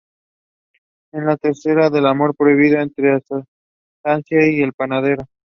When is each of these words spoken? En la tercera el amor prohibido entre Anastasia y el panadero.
En 1.11 1.27
la 1.27 1.37
tercera 1.37 1.85
el 1.93 2.07
amor 2.07 2.33
prohibido 2.35 2.79
entre 2.79 3.11
Anastasia 3.33 4.49
y 4.49 4.61
el 4.63 4.73
panadero. 4.73 5.27